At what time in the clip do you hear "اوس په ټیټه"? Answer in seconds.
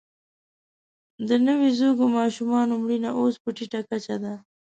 3.19-3.81